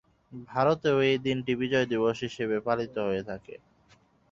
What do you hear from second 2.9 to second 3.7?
হয়ে থাকে।